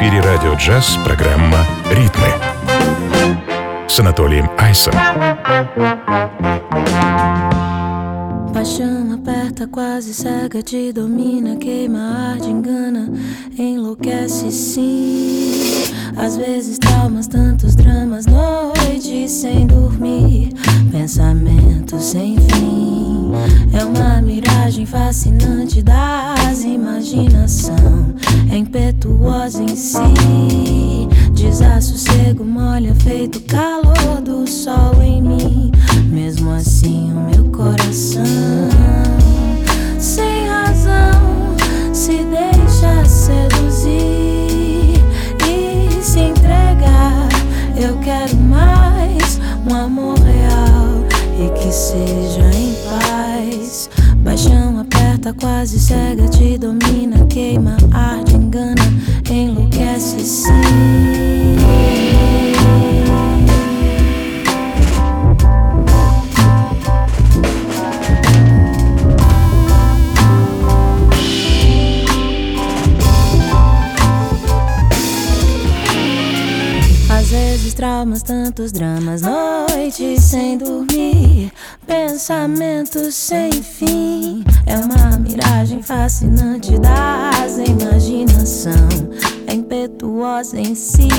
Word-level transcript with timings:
эфире 0.00 0.20
радио 0.20 0.54
джаз 0.54 0.96
программа 1.04 1.58
«Ритмы» 1.90 2.28
с 3.88 3.98
Анатолием 3.98 4.48
Айсом. 4.58 4.92
Paixão 8.54 9.12
aperta, 9.14 9.66
quase 9.66 10.14
cega, 10.14 10.62
te 10.62 10.92
domina, 10.92 11.56
queima, 11.56 12.32
arde, 12.32 12.48
engana, 12.48 13.12
enlouquece 13.58 14.50
sim. 14.50 15.52
Às 16.16 16.36
vezes 16.36 16.78
traumas, 16.78 17.26
tantos 17.26 17.74
dramas, 17.74 18.26
noites 18.26 19.30
sem 19.30 19.66
dormir, 19.66 20.54
pensamentos 20.91 22.03
sem 22.03 22.35
fim. 22.37 23.31
É 23.73 23.83
uma 23.85 24.21
miragem 24.21 24.85
fascinante 24.85 25.81
das 25.81 26.63
imaginação, 26.63 28.13
é 28.51 28.57
impetuosa 28.57 29.63
em 29.63 29.75
si. 29.75 29.97
Desassossego 31.33 32.43
molha 32.43 32.93
feito 32.95 33.39
calor 33.41 34.21
do 34.23 34.47
sol 34.47 35.01
em 35.01 35.21
mim. 35.21 35.71
Mesmo 36.09 36.51
assim, 36.51 37.11
o 37.13 37.35
meu 37.35 37.51
coração, 37.51 38.23
Aperta, 55.21 55.33
quase 55.33 55.79
cega, 55.79 56.27
te 56.27 56.57
domina, 56.57 57.27
queima, 57.27 57.77
arde, 57.93 58.35
engana, 58.35 58.81
enlouquece 59.29 60.19
sim. 60.19 60.51
Às 77.09 77.29
vezes 77.29 77.73
traumas, 77.75 78.23
tantos 78.23 78.71
dramas, 78.71 79.21
noites 79.21 80.23
sem 80.23 80.57
dormir, 80.57 81.51
pensamentos 81.91 83.13
sem 83.15 83.51
fim. 83.51 84.45
É 84.65 84.77
uma 84.77 85.19
miragem 85.19 85.83
fascinante 85.83 86.79
das 86.79 87.57
imaginação, 87.57 88.87
é 89.45 89.53
impetuosa 89.53 90.57
em 90.57 90.73
si. 90.73 91.09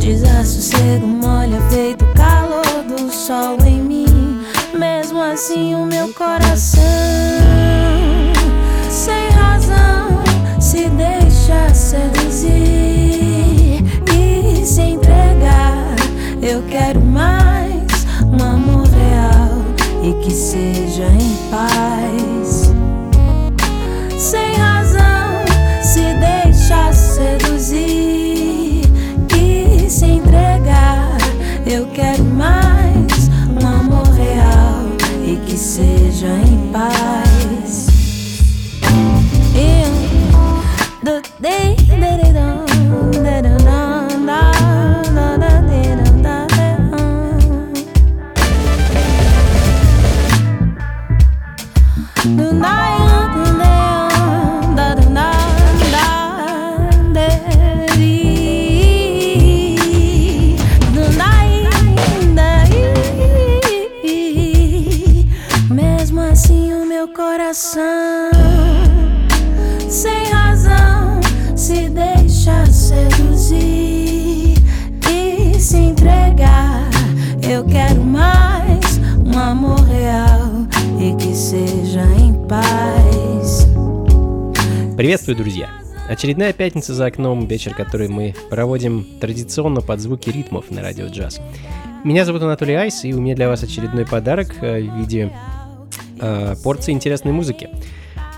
Desassossego 0.00 1.06
molha 1.06 1.60
feito 1.70 2.04
calor 2.16 2.82
do 2.88 3.08
sol 3.12 3.56
em 3.64 3.80
mim. 3.80 4.42
Mesmo 4.76 5.22
assim 5.22 5.76
o 5.76 5.86
meu 5.86 6.12
coração, 6.12 6.82
sem 8.90 9.28
razão, 9.30 10.24
se 10.60 10.88
deixa 10.88 11.72
seduzir 11.72 12.50
e 14.12 14.66
se 14.66 14.80
entregar. 14.80 15.94
Eu 16.42 16.64
quero 16.68 17.00
mais 17.00 17.41
que 20.22 20.30
seja 20.30 21.04
em 21.04 21.50
paz. 21.50 22.31
Приветствую, 85.02 85.36
друзья! 85.36 85.68
Очередная 86.08 86.52
пятница 86.52 86.94
за 86.94 87.06
окном, 87.06 87.48
вечер, 87.48 87.74
который 87.74 88.06
мы 88.06 88.36
проводим 88.50 89.04
традиционно 89.20 89.80
под 89.80 89.98
звуки 89.98 90.30
ритмов 90.30 90.70
на 90.70 90.80
радио 90.80 91.06
джаз. 91.06 91.40
Меня 92.04 92.24
зовут 92.24 92.42
Анатолий 92.42 92.74
Айс, 92.74 93.04
и 93.04 93.12
у 93.12 93.20
меня 93.20 93.34
для 93.34 93.48
вас 93.48 93.64
очередной 93.64 94.06
подарок 94.06 94.54
э, 94.60 94.80
в 94.80 94.96
виде 95.00 95.32
э, 96.20 96.54
порции 96.62 96.92
интересной 96.92 97.32
музыки. 97.32 97.68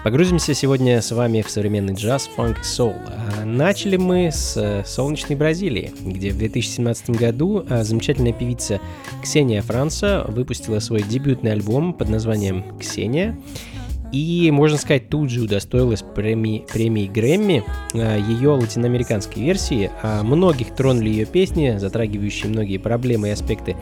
Погрузимся 0.04 0.54
сегодня 0.54 1.02
с 1.02 1.12
вами 1.12 1.42
в 1.42 1.50
современный 1.50 1.92
джаз, 1.92 2.30
фанк 2.34 2.60
и 2.60 2.64
соул. 2.64 2.96
А 3.08 3.44
Начали 3.44 3.98
мы 3.98 4.31
с 4.32 4.56
э, 4.56 4.84
солнечной 4.86 5.36
Бразилии, 5.36 5.92
где 6.00 6.31
в 6.31 6.38
2017 6.38 7.10
году 7.10 7.62
э, 7.69 7.84
замечательная 7.84 8.32
певица 8.32 8.81
Ксения 9.22 9.60
Франца 9.60 10.25
выпустила 10.28 10.78
свой 10.78 11.02
дебютный 11.02 11.52
альбом 11.52 11.92
под 11.92 12.08
названием 12.08 12.64
«Ксения». 12.78 13.38
И, 14.14 14.48
можно 14.52 14.78
сказать, 14.78 15.08
тут 15.08 15.28
же 15.28 15.41
удостоилась 15.41 16.02
премии, 16.02 16.64
премии 16.72 17.08
Грэмми 17.08 17.64
э, 17.94 18.20
ее 18.28 18.50
латиноамериканской 18.50 19.42
версии. 19.42 19.91
А 20.02 20.22
многих 20.22 20.72
тронули 20.72 21.08
ее 21.08 21.25
песни, 21.25 21.78
затрагивающие 21.78 22.48
многие 22.48 22.78
проблемы 22.78 23.28
и 23.28 23.30
аспекты 23.32 23.75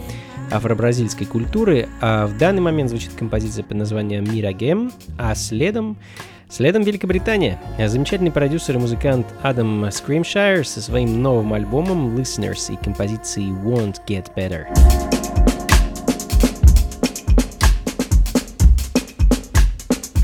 афро-бразильской 0.50 1.26
культуры. 1.26 1.86
А 2.00 2.26
в 2.26 2.38
данный 2.38 2.62
момент 2.62 2.88
звучит 2.88 3.10
композиция 3.12 3.62
под 3.62 3.76
названием 3.76 4.24
«Мирагем», 4.24 4.90
а 5.18 5.34
следом 5.34 5.98
Следом 6.48 6.82
Великобритания. 6.82 7.58
Замечательный 7.78 8.30
продюсер 8.30 8.76
и 8.76 8.78
музыкант 8.78 9.26
Адам 9.42 9.90
Скримшайр 9.90 10.66
со 10.66 10.80
своим 10.80 11.22
новым 11.22 11.52
альбомом 11.52 12.16
Listeners 12.16 12.72
и 12.72 12.82
композицией 12.82 13.50
Won't 13.50 13.96
Get 14.06 14.28
Better. 14.34 15.21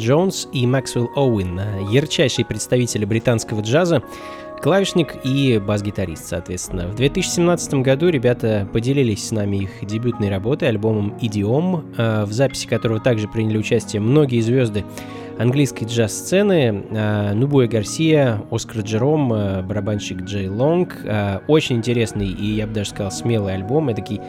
Джонс 0.00 0.48
и 0.52 0.66
Максвелл 0.66 1.10
Оуэн, 1.14 1.60
ярчайшие 1.90 2.46
представители 2.46 3.04
британского 3.04 3.60
джаза, 3.60 4.02
клавишник 4.62 5.16
и 5.24 5.60
бас-гитарист, 5.64 6.26
соответственно. 6.26 6.88
В 6.88 6.94
2017 6.94 7.74
году 7.74 8.08
ребята 8.08 8.66
поделились 8.72 9.28
с 9.28 9.30
нами 9.30 9.64
их 9.64 9.70
дебютной 9.82 10.30
работой, 10.30 10.68
альбомом 10.68 11.18
«Идиом», 11.20 11.84
э, 11.98 12.24
в 12.24 12.32
записи 12.32 12.66
которого 12.66 12.98
также 12.98 13.28
приняли 13.28 13.58
участие 13.58 14.00
многие 14.00 14.40
звезды 14.40 14.84
английской 15.38 15.84
джаз-сцены. 15.84 16.82
Э, 16.90 17.34
Нубуя 17.34 17.68
Гарсия, 17.68 18.42
Оскар 18.50 18.80
Джером, 18.80 19.32
э, 19.34 19.62
барабанщик 19.62 20.22
Джей 20.22 20.48
Лонг. 20.48 20.96
Очень 21.46 21.76
интересный 21.76 22.28
и, 22.28 22.54
я 22.54 22.66
бы 22.66 22.72
даже 22.72 22.90
сказал, 22.90 23.12
смелый 23.12 23.54
альбом. 23.54 23.90
Это 23.90 24.00
такой 24.00 24.20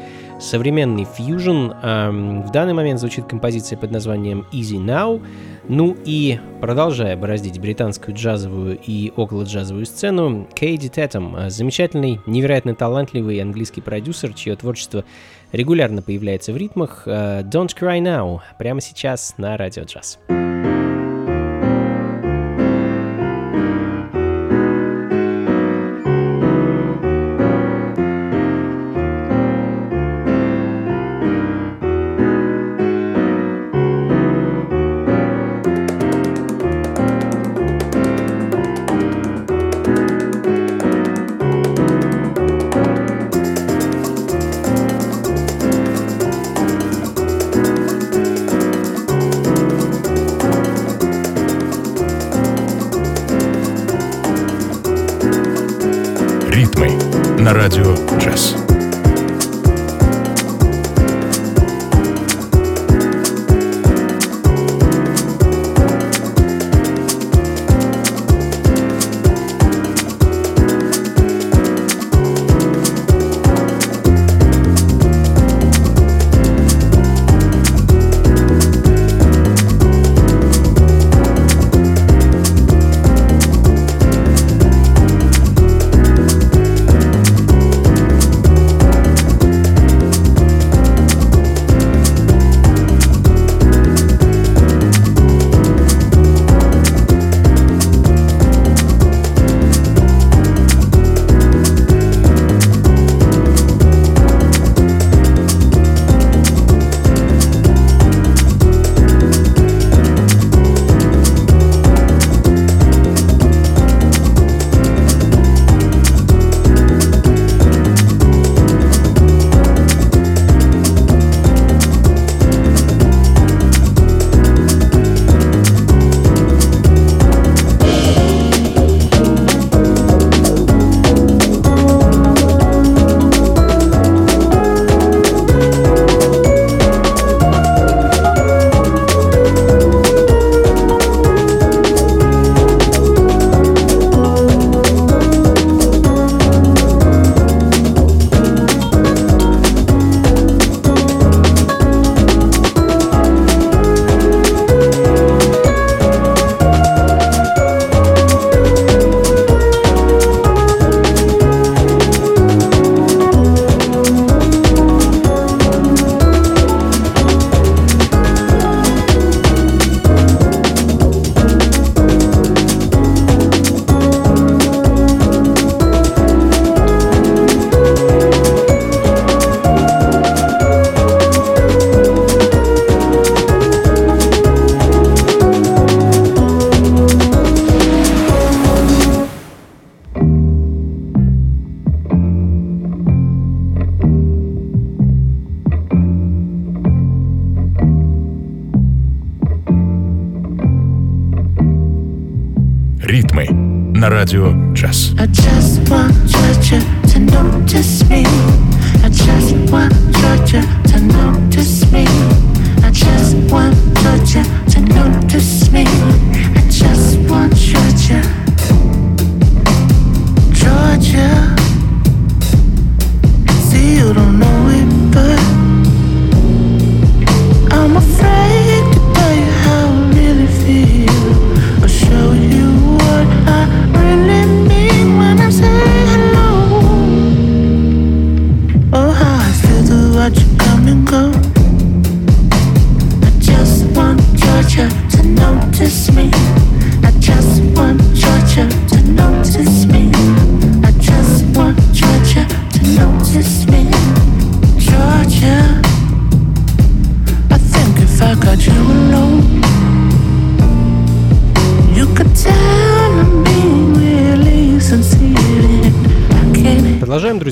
современный 0.51 1.05
фьюжн. 1.05 1.71
В 1.71 2.51
данный 2.51 2.73
момент 2.73 2.99
звучит 2.99 3.25
композиция 3.25 3.77
под 3.77 3.91
названием 3.91 4.45
Easy 4.51 4.77
Now. 4.77 5.25
Ну 5.69 5.95
и 6.03 6.39
продолжая 6.59 7.15
бороздить 7.15 7.57
британскую 7.57 8.17
джазовую 8.17 8.77
и 8.85 9.13
около 9.15 9.43
джазовую 9.43 9.85
сцену, 9.85 10.49
Кейди 10.53 10.89
Тетом, 10.89 11.37
замечательный, 11.47 12.19
невероятно 12.25 12.75
талантливый 12.75 13.41
английский 13.41 13.79
продюсер, 13.79 14.33
чье 14.33 14.57
творчество 14.57 15.05
регулярно 15.53 16.01
появляется 16.01 16.51
в 16.51 16.57
ритмах. 16.57 17.03
Don't 17.07 17.69
Cry 17.73 18.01
Now 18.01 18.41
прямо 18.59 18.81
сейчас 18.81 19.35
на 19.37 19.55
Радио 19.55 19.83
Джаз. 19.83 20.19
Ритмы 20.27 20.40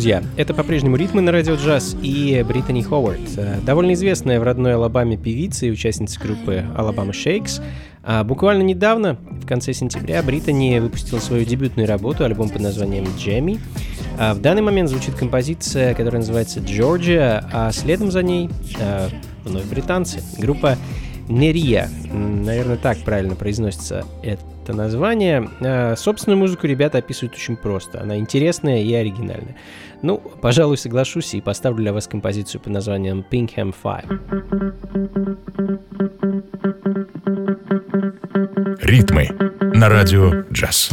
друзья. 0.10 0.24
Это 0.38 0.56
по-прежнему 0.56 0.96
ритмы 0.96 1.22
на 1.22 1.32
радио 1.32 1.54
джаз 1.54 1.96
и 2.02 2.44
Британи 2.48 2.82
Ховард, 2.82 3.20
э, 3.38 3.60
довольно 3.64 3.94
известная 3.94 4.40
в 4.40 4.44
родной 4.44 4.74
Алабаме 4.74 5.18
певица 5.18 5.68
и 5.68 5.72
участница 5.72 6.20
группы 6.20 6.66
Alabama 6.76 7.12
Shakes. 7.12 7.62
А 8.02 8.24
буквально 8.24 8.64
недавно, 8.64 9.18
в 9.30 9.46
конце 9.46 9.72
сентября, 9.72 10.24
Британи 10.24 10.80
выпустила 10.80 11.20
свою 11.20 11.46
дебютную 11.46 11.88
работу, 11.88 12.24
альбом 12.24 12.50
под 12.50 12.62
названием 12.62 13.06
«Джемми». 13.20 13.60
А 14.18 14.34
в 14.34 14.42
данный 14.42 14.64
момент 14.64 14.90
звучит 14.90 15.14
композиция, 15.14 15.94
которая 15.94 16.22
называется 16.22 16.60
«Джорджия», 16.60 17.48
а 17.54 17.72
следом 17.72 18.10
за 18.10 18.24
ней 18.24 18.50
э, 18.80 19.10
вновь 19.46 19.66
британцы. 19.66 20.24
Группа 20.40 20.76
Нерия, 21.28 21.88
наверное, 22.12 22.78
так 22.78 22.98
правильно 23.00 23.36
произносится 23.36 24.06
это 24.24 24.42
название. 24.74 25.50
А, 25.62 25.96
собственную 25.96 26.38
музыку 26.40 26.68
ребята 26.68 26.98
описывают 27.00 27.34
очень 27.36 27.58
просто. 27.58 28.02
Она 28.02 28.18
интересная 28.18 28.82
и 28.82 28.94
оригинальная. 28.94 29.56
Ну, 30.02 30.18
пожалуй, 30.18 30.78
соглашусь 30.78 31.34
и 31.34 31.42
поставлю 31.42 31.84
для 31.84 31.94
вас 31.94 32.08
композицию 32.08 32.62
под 32.62 32.74
названием 32.74 33.26
Pinkham 33.30 33.74
Five. 33.84 34.08
Ритмы 38.82 39.30
на 39.74 39.90
радио 39.90 40.44
джаз. 40.52 40.92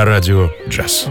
На 0.00 0.06
радио 0.06 0.48
джаз. 0.66 1.10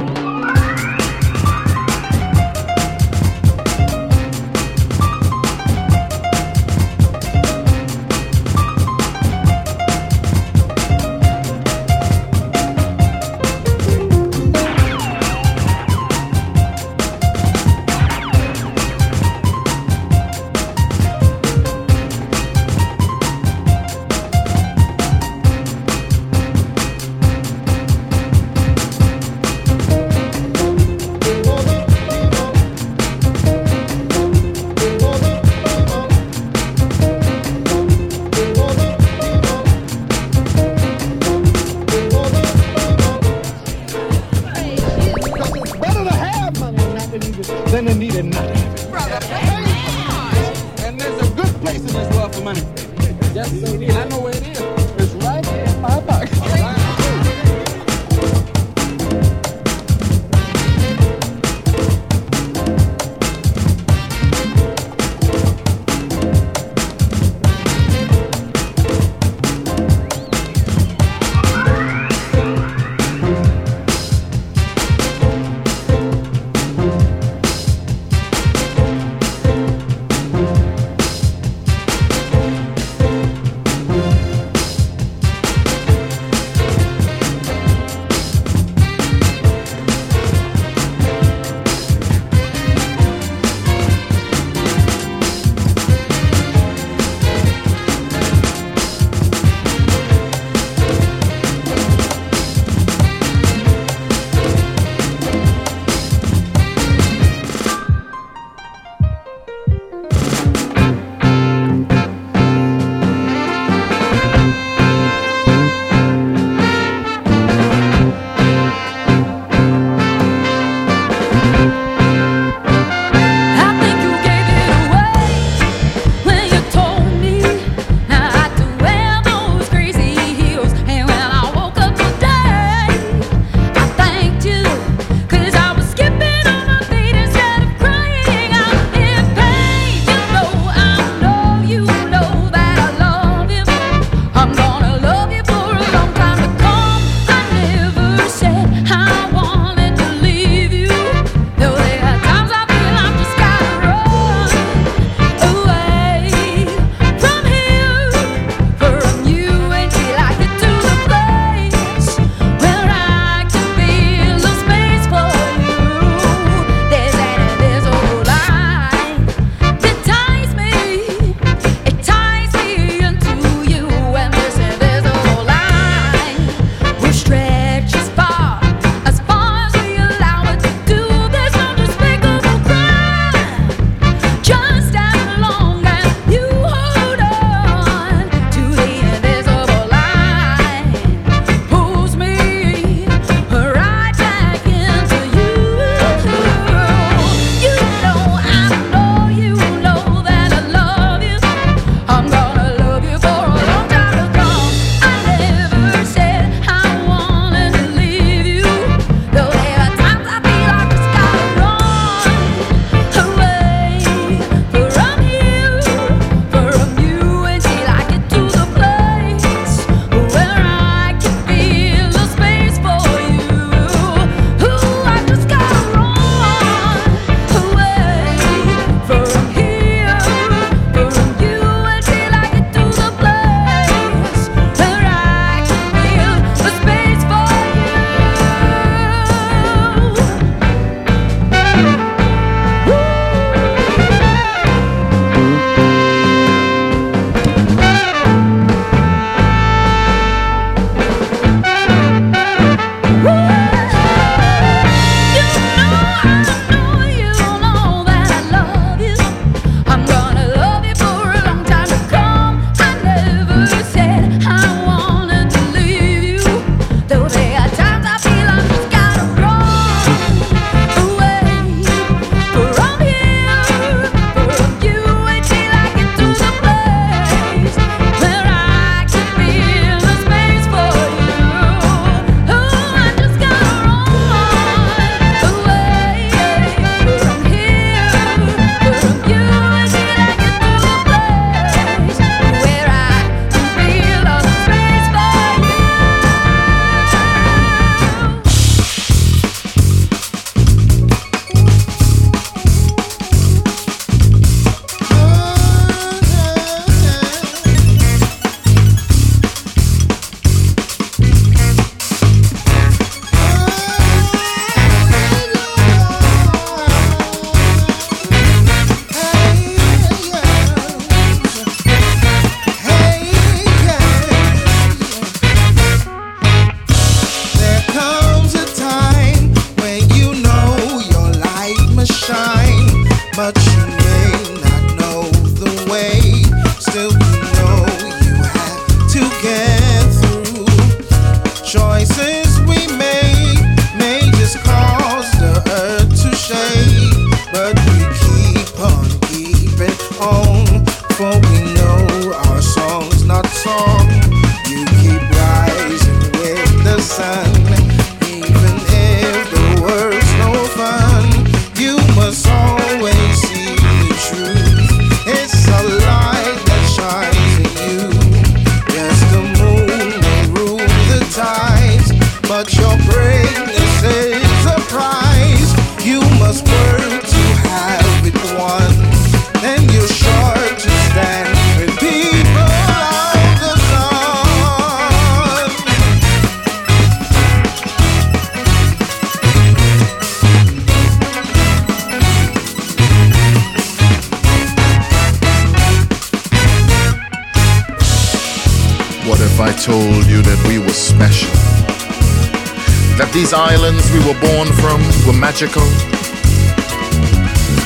These 403.39 403.53
islands 403.53 404.03
we 404.11 404.19
were 404.27 404.35
born 404.51 404.67
from 404.83 404.99
were 405.23 405.31
magical? 405.31 405.87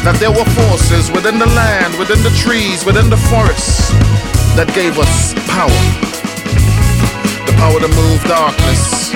That 0.01 0.17
there 0.17 0.33
were 0.33 0.49
forces 0.57 1.13
within 1.13 1.37
the 1.37 1.45
land, 1.53 1.93
within 2.01 2.17
the 2.25 2.33
trees, 2.41 2.81
within 2.81 3.05
the 3.05 3.21
forests 3.29 3.93
that 4.57 4.65
gave 4.73 4.97
us 4.97 5.37
power. 5.53 5.81
The 7.45 7.53
power 7.61 7.77
to 7.77 7.85
move 7.85 8.17
darkness. 8.25 9.13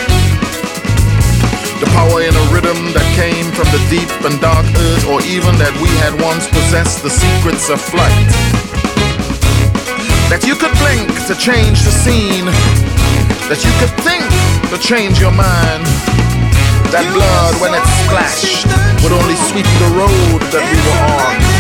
The 1.82 1.90
power 1.98 2.22
in 2.22 2.30
a 2.30 2.46
rhythm 2.54 2.94
that 2.94 3.08
came 3.18 3.50
from 3.58 3.66
the 3.74 3.82
deep 3.90 4.14
and 4.22 4.38
dark 4.38 4.70
earth, 4.70 5.10
or 5.10 5.26
even 5.26 5.58
that 5.58 5.74
we 5.82 5.90
had 6.06 6.14
once 6.22 6.46
possessed 6.54 7.02
the 7.02 7.10
secrets 7.10 7.74
of 7.74 7.82
flight. 7.82 8.30
That 10.30 10.46
you 10.46 10.54
could 10.54 10.76
blink 10.86 11.10
to 11.26 11.34
change 11.34 11.82
the 11.82 11.90
scene. 11.90 12.46
That 13.50 13.66
you 13.66 13.74
could 13.82 13.94
think 14.06 14.30
to 14.70 14.78
change 14.78 15.18
your 15.18 15.34
mind. 15.34 16.27
That 16.92 17.04
blood, 17.14 17.60
when 17.60 17.74
it 17.76 17.84
splashed, 18.08 18.64
would 19.04 19.12
only 19.12 19.36
sweep 19.36 19.68
the 19.84 19.92
road 19.92 20.42
that 20.56 20.64
we 20.72 20.78
were 20.88 21.02
on. 21.20 21.58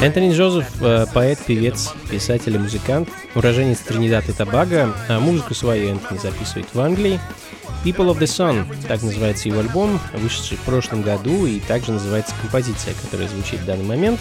Энтони 0.00 0.32
Джозеф 0.32 0.66
э,– 0.80 1.06
поэт, 1.12 1.40
певец, 1.44 1.92
писатель 2.08 2.54
и 2.54 2.58
музыкант, 2.58 3.08
уроженец 3.34 3.80
Тринидад 3.80 4.28
и 4.28 4.32
Тобаго, 4.32 4.94
а 5.08 5.18
музыку 5.18 5.54
свою 5.54 5.90
Энтони 5.90 6.18
записывает 6.18 6.68
в 6.72 6.78
Англии. 6.78 7.18
People 7.84 8.14
of 8.14 8.20
the 8.20 8.26
Sun– 8.26 8.64
так 8.88 9.02
называется 9.02 9.48
его 9.48 9.58
альбом, 9.58 9.98
вышедший 10.12 10.56
в 10.56 10.60
прошлом 10.60 11.02
году, 11.02 11.46
и 11.46 11.58
также 11.58 11.90
называется 11.90 12.32
композиция, 12.40 12.94
которая 12.94 13.28
звучит 13.28 13.58
в 13.58 13.64
данный 13.64 13.84
момент. 13.84 14.20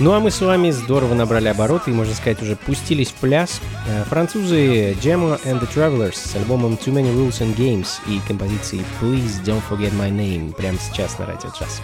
Ну 0.00 0.12
а 0.12 0.20
мы 0.20 0.30
с 0.30 0.40
вами 0.40 0.70
здорово 0.70 1.14
набрали 1.14 1.48
обороты 1.48 1.90
и, 1.90 1.94
можно 1.94 2.14
сказать, 2.14 2.42
уже 2.42 2.56
пустились 2.56 3.10
в 3.10 3.14
пляс. 3.14 3.60
Э, 3.86 4.02
Французы 4.04 4.92
Gemma 4.94 5.40
and 5.44 5.60
the 5.60 5.72
Travelers 5.72 6.16
с 6.16 6.34
альбомом 6.34 6.72
Too 6.74 6.92
Many 6.92 7.14
Rules 7.14 7.40
and 7.40 7.56
Games 7.56 7.88
и 8.08 8.20
композицией 8.26 8.84
Please 9.00 9.42
Don't 9.44 9.62
Forget 9.70 9.92
My 9.92 10.10
Name 10.10 10.52
прямо 10.52 10.78
сейчас 10.78 11.18
на 11.18 11.26
Радио 11.26 11.50
Джаз. 11.50 11.80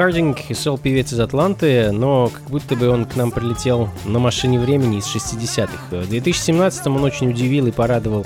Хардинг– 0.00 0.38
сол-певец 0.54 1.12
из 1.12 1.20
Атланты, 1.20 1.92
но 1.92 2.28
как 2.28 2.44
будто 2.44 2.74
бы 2.74 2.88
он 2.88 3.04
к 3.04 3.16
нам 3.16 3.30
прилетел 3.30 3.90
на 4.06 4.18
машине 4.18 4.58
времени 4.58 4.96
из 4.96 5.14
60-х. 5.14 5.94
В 5.94 6.10
2017-м 6.10 6.96
он 6.96 7.04
очень 7.04 7.28
удивил 7.28 7.66
и 7.66 7.70
порадовал 7.70 8.24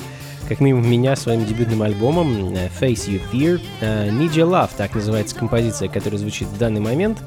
как 0.48 0.60
минимум 0.60 0.88
меня 0.88 1.16
своим 1.16 1.44
дебютным 1.44 1.82
альбомом 1.82 2.54
э, 2.54 2.68
Face 2.80 3.08
You 3.08 3.20
Fear. 3.32 3.60
Э, 3.80 4.08
Need 4.08 4.34
Your 4.34 4.48
Love, 4.48 4.70
так 4.76 4.94
называется 4.94 5.34
композиция, 5.34 5.88
которая 5.88 6.20
звучит 6.20 6.46
в 6.46 6.56
данный 6.58 6.80
момент. 6.80 7.18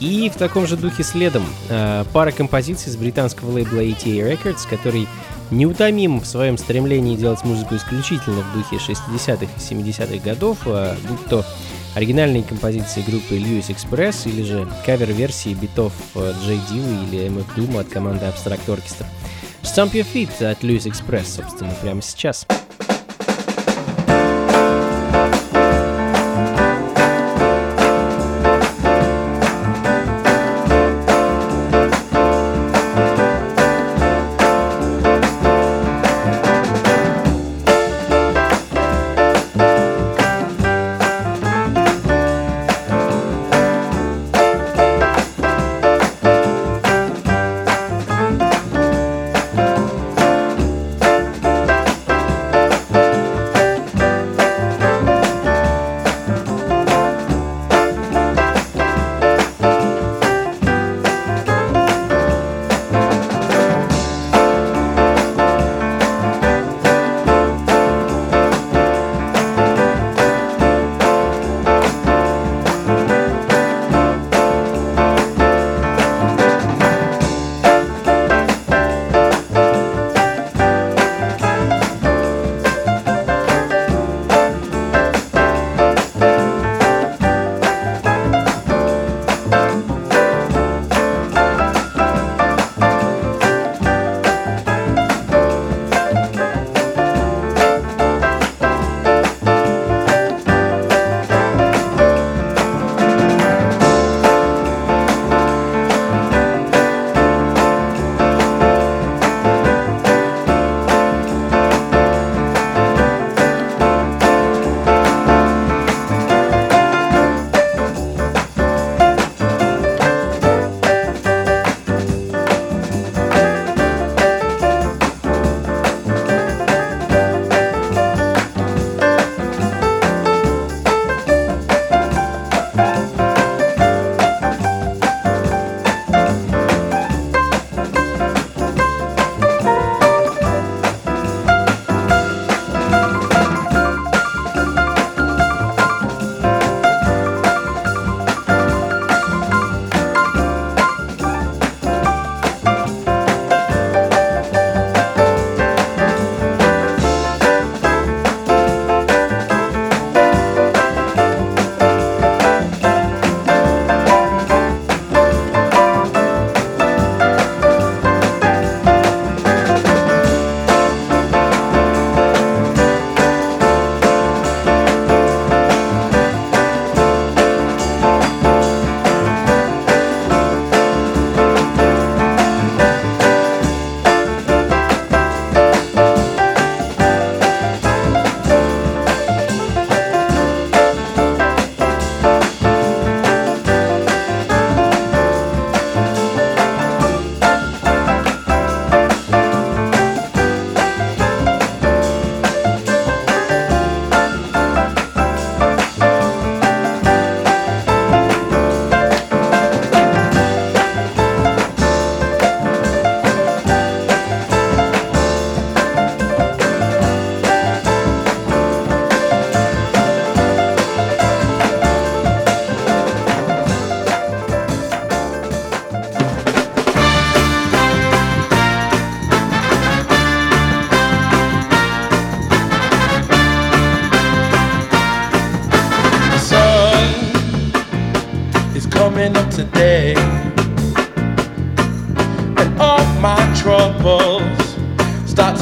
И 0.00 0.32
в 0.34 0.38
таком 0.38 0.66
же 0.66 0.78
духе 0.78 1.02
следом 1.02 1.44
э, 1.68 2.04
пара 2.14 2.30
композиций 2.30 2.90
с 2.90 2.96
британского 2.96 3.50
лейбла 3.50 3.80
ATA 3.80 4.26
Records, 4.32 4.66
который 4.70 5.06
неутомим 5.50 6.20
в 6.20 6.26
своем 6.26 6.56
стремлении 6.56 7.14
делать 7.14 7.44
музыку 7.44 7.76
исключительно 7.76 8.40
в 8.40 8.54
духе 8.54 8.76
60-х 8.76 9.44
и 9.44 9.74
70-х 9.74 10.24
годов, 10.24 10.60
будь 10.64 11.26
то 11.28 11.44
оригинальные 11.96 12.42
композиции 12.42 13.00
группы 13.00 13.36
Lewis 13.36 13.68
Express 13.68 14.28
или 14.28 14.42
же 14.42 14.68
кавер-версии 14.84 15.54
битов 15.54 15.94
э, 16.14 16.34
Джей 16.44 16.60
Дилла 16.70 17.04
или 17.04 17.26
MF 17.26 17.46
Doom 17.56 17.80
от 17.80 17.88
команды 17.88 18.26
Abstract 18.26 18.66
Orchestra. 18.66 19.06
Stamp 19.62 19.92
Your 19.92 20.06
Feet 20.12 20.44
от 20.44 20.62
Lewis 20.62 20.84
Express, 20.84 21.24
собственно, 21.24 21.74
прямо 21.80 22.02
сейчас. 22.02 22.46
The 22.48 22.65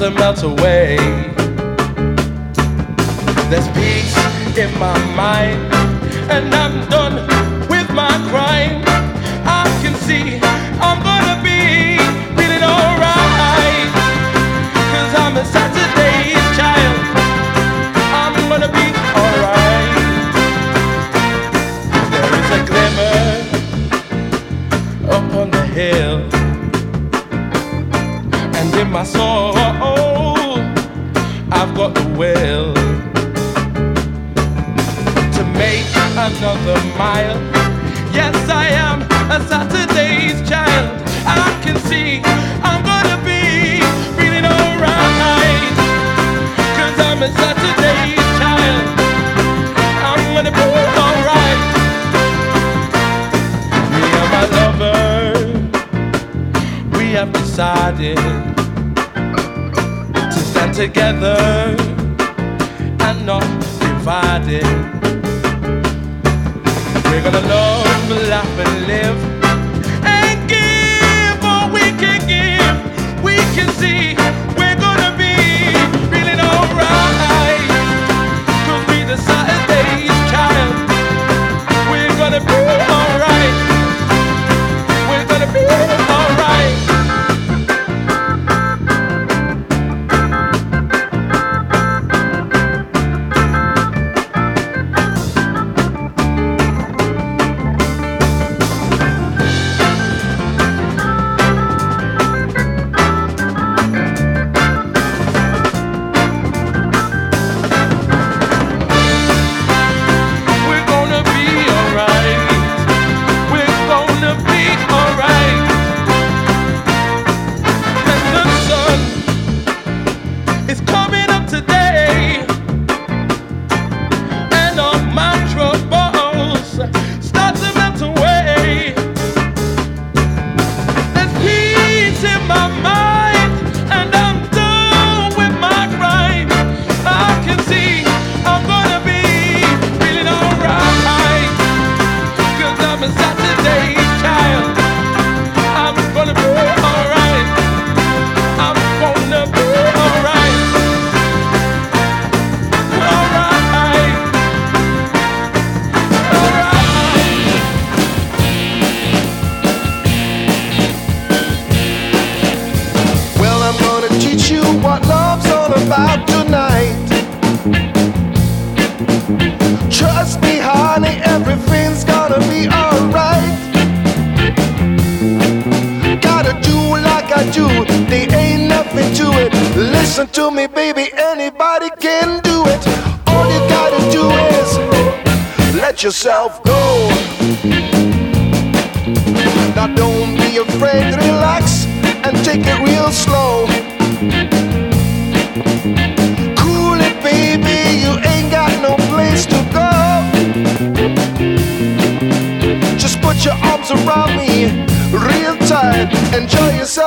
to 0.04 0.10
melt 0.10 0.42
away. 0.42 0.96
There's 3.48 3.68
peace 3.68 4.14
in 4.58 4.70
my 4.78 4.98
mind, 5.14 5.72
and 6.30 6.54
I'm 6.54 6.86
done 6.90 7.33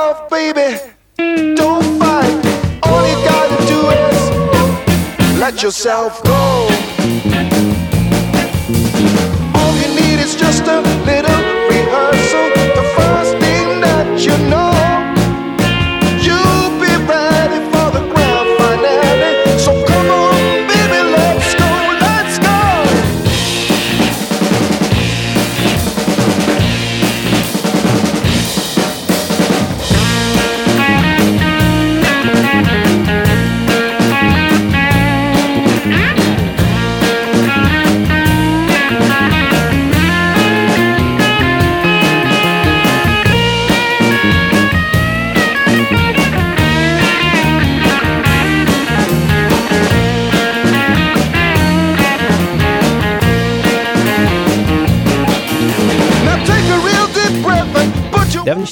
off, 0.08 0.30
baby. 0.30 0.80
Don't 1.56 1.84
fight. 2.00 2.36
All 2.84 3.04
you 3.10 3.18
gotta 3.26 3.58
do 3.68 3.80
is 4.06 5.40
let 5.40 5.62
yourself 5.62 6.24
go. 6.24 6.77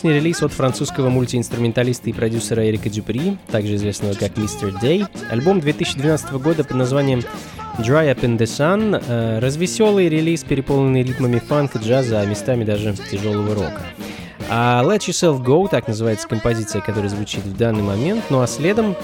Отличный 0.05 0.21
релиз 0.21 0.43
от 0.43 0.53
французского 0.53 1.09
мультиинструменталиста 1.09 2.11
и 2.11 2.13
продюсера 2.13 2.69
Эрика 2.69 2.91
Дюпри, 2.91 3.39
также 3.47 3.73
известного 3.73 4.13
как 4.13 4.37
Мистер 4.37 4.71
Дэй. 4.79 5.05
Альбом 5.31 5.59
2012 5.59 6.31
года 6.33 6.63
под 6.63 6.77
названием 6.77 7.21
Dry 7.79 8.13
Up 8.13 8.19
in 8.19 8.37
the 8.37 8.45
Sun 8.45 9.03
э, 9.03 9.39
развеселый 9.39 10.07
релиз, 10.07 10.43
переполненный 10.43 11.01
ритмами 11.01 11.39
фанка, 11.39 11.79
джаза, 11.79 12.19
а 12.19 12.25
местами 12.27 12.63
даже 12.63 12.95
тяжелого 13.09 13.55
рока. 13.55 13.81
А 14.47 14.83
Let 14.83 14.99
Yourself 14.99 15.43
Go, 15.43 15.67
так 15.67 15.87
называется 15.87 16.27
композиция, 16.27 16.83
которая 16.83 17.09
звучит 17.09 17.43
в 17.43 17.57
данный 17.57 17.81
момент, 17.81 18.25
ну 18.29 18.41
а 18.41 18.47
следом 18.47 18.95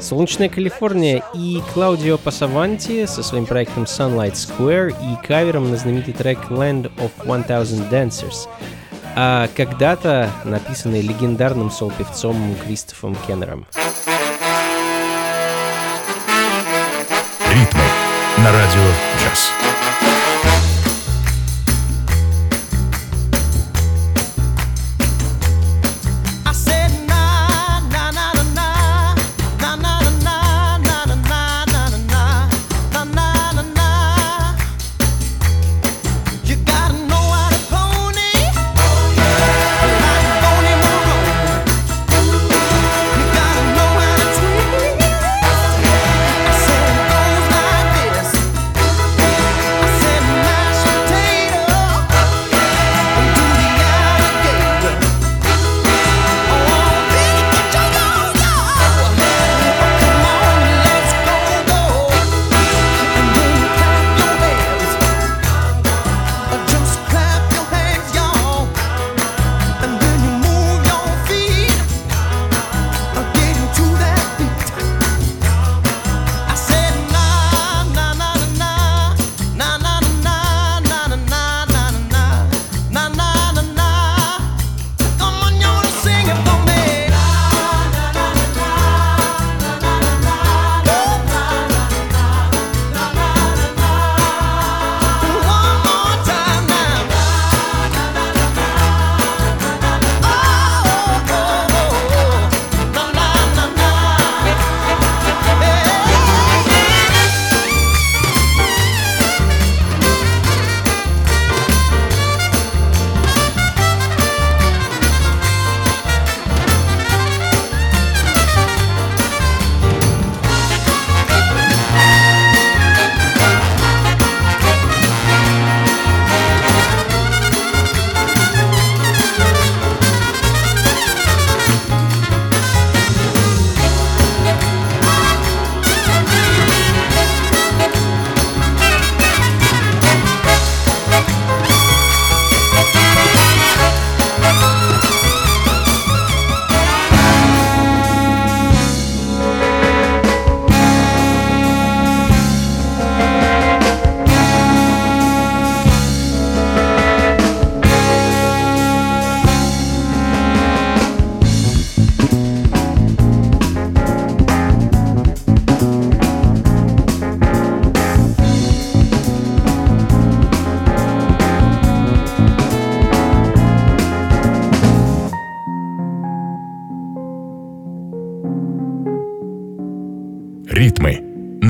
Солнечная 0.00 0.50
Калифорния 0.50 1.22
и 1.32 1.62
Клаудио 1.72 2.18
Пасаванти 2.18 3.06
со 3.06 3.22
своим 3.22 3.46
проектом 3.46 3.84
Sunlight 3.84 4.34
Square 4.34 4.90
и 4.90 5.26
кавером 5.26 5.70
на 5.70 5.78
знаменитый 5.78 6.12
трек 6.12 6.50
Land 6.50 6.92
of 6.98 7.10
1000 7.24 7.88
Dancers– 7.90 8.48
а 9.14 9.48
когда-то 9.56 10.30
написанный 10.44 11.02
легендарным 11.02 11.70
сол-певцом 11.70 12.56
Кристофом 12.64 13.16
Кеннером. 13.26 13.66
Ритмы 17.50 17.82
на 18.38 18.52
радио 18.52 18.82
«Час». 19.22 19.50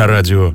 На 0.03 0.09
радио 0.09 0.52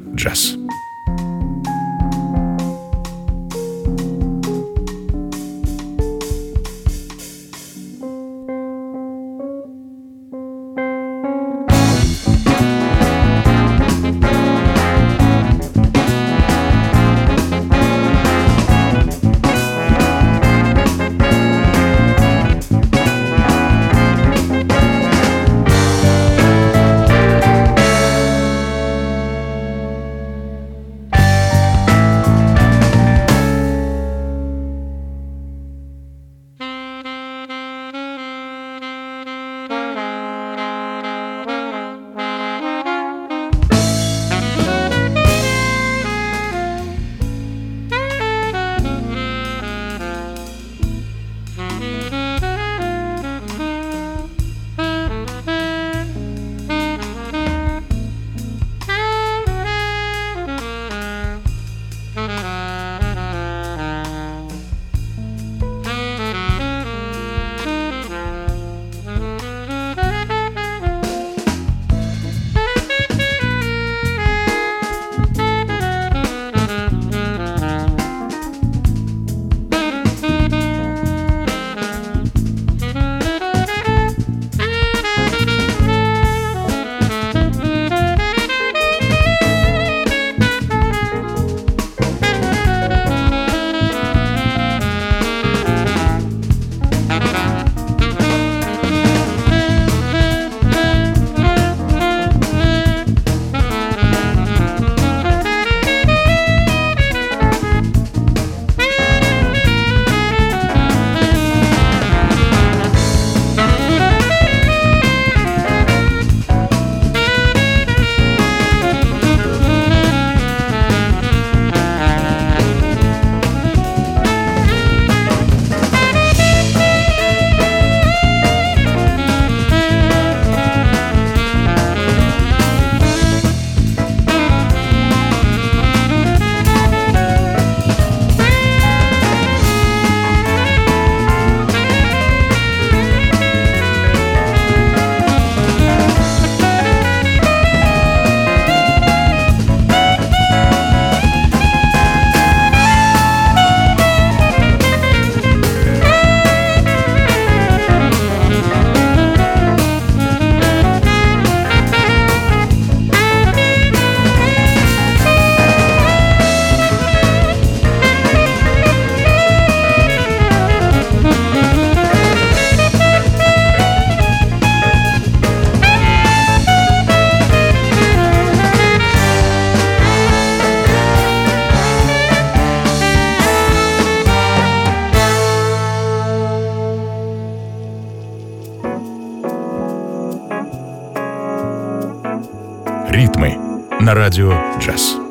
на 194.08 194.14
радио 194.14 194.54
джаз. 194.80 195.27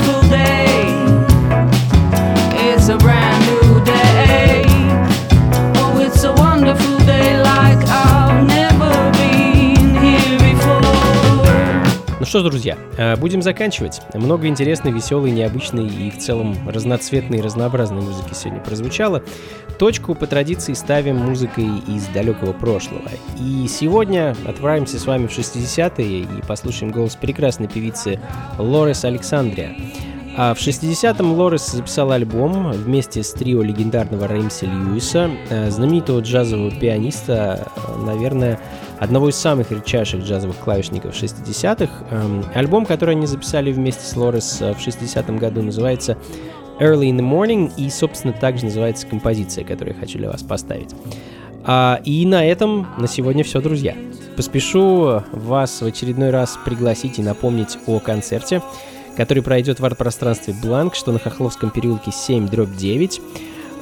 Today. 0.00 0.30
day. 0.30 0.49
Что 12.30 12.38
ж, 12.38 12.42
друзья, 12.44 12.78
э, 12.96 13.16
будем 13.16 13.42
заканчивать. 13.42 14.02
Много 14.14 14.46
интересной, 14.46 14.92
веселой, 14.92 15.32
необычной 15.32 15.88
и 15.88 16.10
в 16.12 16.18
целом 16.18 16.56
разноцветной 16.68 17.38
и 17.38 17.40
разнообразной 17.40 18.02
музыки 18.02 18.34
сегодня 18.34 18.62
прозвучало. 18.62 19.24
Точку 19.80 20.14
по 20.14 20.28
традиции 20.28 20.74
ставим 20.74 21.16
музыкой 21.16 21.66
из 21.88 22.06
далекого 22.06 22.52
прошлого. 22.52 23.10
И 23.36 23.66
сегодня 23.66 24.36
отправимся 24.46 25.00
с 25.00 25.06
вами 25.06 25.26
в 25.26 25.36
60-е 25.36 26.20
и 26.20 26.42
послушаем 26.46 26.92
голос 26.92 27.16
прекрасной 27.16 27.66
певицы 27.66 28.20
Лорес 28.58 29.04
Александрия. 29.04 29.74
А 30.36 30.54
в 30.54 30.58
60-м 30.58 31.32
Лорес 31.32 31.66
записала 31.66 32.14
альбом 32.14 32.70
вместе 32.70 33.24
с 33.24 33.32
трио 33.32 33.62
легендарного 33.62 34.26
Реймса 34.26 34.66
Льюиса, 34.66 35.28
э, 35.48 35.70
знаменитого 35.70 36.20
джазового 36.20 36.70
пианиста, 36.70 37.66
э, 37.74 38.04
наверное, 38.06 38.60
одного 39.00 39.30
из 39.30 39.36
самых 39.36 39.72
редчайших 39.72 40.22
джазовых 40.22 40.58
клавишников 40.58 41.14
60-х. 41.14 41.90
Эм, 42.10 42.44
Альбом, 42.54 42.84
который 42.84 43.14
они 43.16 43.26
записали 43.26 43.72
вместе 43.72 44.04
с 44.04 44.14
Лорес 44.14 44.60
э, 44.60 44.74
в 44.74 44.78
60-м 44.78 45.38
году, 45.38 45.62
называется 45.62 46.18
Early 46.78 47.10
in 47.10 47.16
the 47.16 47.28
Morning, 47.28 47.72
и, 47.78 47.88
собственно, 47.88 48.34
также 48.34 48.66
называется 48.66 49.06
композиция, 49.06 49.64
которую 49.64 49.94
я 49.94 50.00
хочу 50.00 50.18
для 50.18 50.28
вас 50.28 50.42
поставить. 50.42 50.90
А, 51.64 52.00
и 52.04 52.26
на 52.26 52.44
этом 52.44 52.88
на 52.98 53.08
сегодня 53.08 53.42
все, 53.42 53.62
друзья. 53.62 53.96
Поспешу 54.36 55.22
вас 55.32 55.80
в 55.80 55.86
очередной 55.86 56.30
раз 56.30 56.58
пригласить 56.64 57.18
и 57.18 57.22
напомнить 57.22 57.78
о 57.86 58.00
концерте, 58.00 58.62
который 59.16 59.42
пройдет 59.42 59.80
в 59.80 59.84
арт-пространстве 59.84 60.54
Бланк, 60.62 60.94
что 60.94 61.10
на 61.10 61.18
Хохловском 61.18 61.70
переулке 61.70 62.12
7, 62.12 62.48
дробь 62.48 62.76
9, 62.76 63.20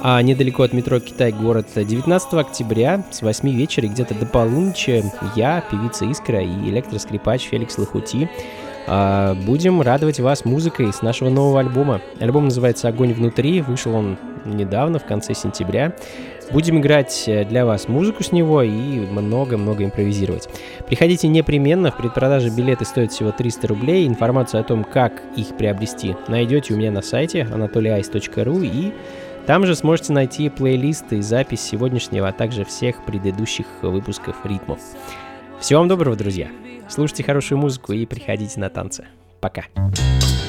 а 0.01 0.21
недалеко 0.21 0.63
от 0.63 0.73
метро 0.73 0.99
Китай 0.99 1.31
город 1.31 1.67
19 1.75 2.33
октября 2.33 3.03
с 3.11 3.21
8 3.21 3.49
вечера 3.49 3.87
где-то 3.87 4.13
до 4.15 4.25
полуночи 4.25 5.03
я, 5.35 5.63
певица 5.69 6.05
Искра 6.05 6.41
и 6.41 6.69
электроскрипач 6.69 7.43
Феликс 7.43 7.77
Лохути 7.77 8.29
а, 8.87 9.35
будем 9.35 9.81
радовать 9.81 10.19
вас 10.19 10.45
музыкой 10.45 10.91
с 10.91 11.01
нашего 11.01 11.29
нового 11.29 11.59
альбома. 11.59 12.01
Альбом 12.19 12.45
называется 12.45 12.87
«Огонь 12.87 13.13
внутри», 13.13 13.61
вышел 13.61 13.93
он 13.93 14.17
недавно, 14.45 14.99
в 14.99 15.05
конце 15.05 15.33
сентября. 15.33 15.93
Будем 16.51 16.79
играть 16.79 17.25
э, 17.27 17.45
для 17.45 17.65
вас 17.65 17.87
музыку 17.87 18.23
с 18.23 18.31
него 18.31 18.63
и 18.63 18.69
много-много 18.71 19.83
импровизировать. 19.83 20.49
Приходите 20.87 21.27
непременно, 21.27 21.91
в 21.91 21.97
предпродаже 21.97 22.49
билеты 22.49 22.85
стоят 22.85 23.11
всего 23.11 23.31
300 23.31 23.67
рублей. 23.67 24.07
Информацию 24.07 24.61
о 24.61 24.63
том, 24.63 24.83
как 24.83 25.21
их 25.35 25.55
приобрести, 25.57 26.15
найдете 26.27 26.73
у 26.73 26.77
меня 26.77 26.91
на 26.91 27.03
сайте 27.03 27.41
anatolyice.ru 27.41 28.65
и 28.65 28.93
там 29.49 29.65
же 29.65 29.73
сможете 29.73 30.13
найти 30.13 30.47
плейлисты 30.47 31.17
и 31.17 31.21
запись 31.23 31.61
сегодняшнего, 31.61 32.27
а 32.27 32.31
также 32.31 32.63
всех 32.63 33.03
предыдущих 33.03 33.65
выпусков 33.81 34.45
ритмов. 34.45 34.77
Всего 35.59 35.79
вам 35.79 35.87
доброго, 35.89 36.15
друзья! 36.15 36.49
Слушайте 36.87 37.23
хорошую 37.23 37.57
музыку 37.57 37.93
и 37.93 38.05
приходите 38.05 38.59
на 38.59 38.69
танцы. 38.69 39.07
Пока! 39.41 39.63
What 39.75 40.48